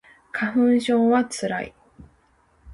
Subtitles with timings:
[0.31, 1.75] 花粉症はつらい